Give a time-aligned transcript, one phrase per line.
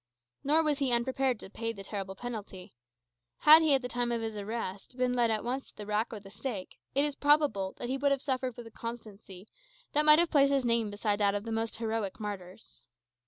[0.43, 2.71] Nor was he unprepared to pay the terrible penalty.
[3.41, 6.11] Had he, at the time of his arrest, been led at once to the rack
[6.11, 9.47] or the stake, it is probable he would have suffered with a constancy
[9.93, 12.81] that might have placed his name beside that of the most heroic martyrs.